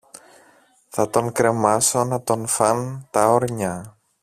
[0.89, 3.97] Θα τον κρεμάσω να τον φαν τα όρνια